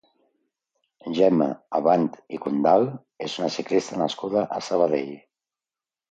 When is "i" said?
2.37-2.39